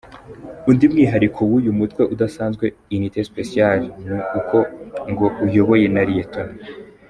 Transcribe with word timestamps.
Undi 0.69 0.85
mwihariko 0.91 1.39
w’uyu 1.49 1.71
mutwe 1.79 2.01
udasanzwe 2.13 2.65
“unité 2.95 3.19
special”, 3.29 3.73
ni 4.07 4.15
uko 4.39 4.57
ngo 5.11 5.25
uyobowe 5.45 5.85
na 5.95 6.03
Lt. 6.15 6.33